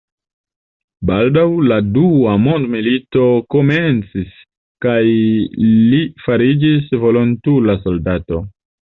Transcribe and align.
Baldaŭ 1.09 1.43
la 1.71 1.77
dua 1.97 2.33
mond-milito 2.47 3.29
komencis 3.57 4.33
kaj 4.89 4.99
li 5.93 6.03
fariĝis 6.27 6.93
volontula 7.09 7.81
soldato. 7.89 8.47